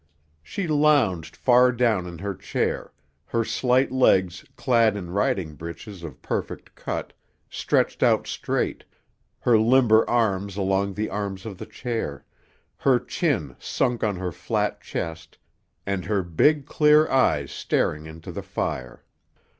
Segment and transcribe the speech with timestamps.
[0.41, 2.91] She lounged far down in her chair,
[3.27, 7.13] her slight legs, clad in riding breeches of perfect cut,
[7.51, 8.83] stretched out straight,
[9.41, 12.25] her limber arms along the arms of the chair,
[12.77, 15.37] her chin sunk on her flat chest,
[15.85, 19.03] and her big, clear eyes staring into the fire.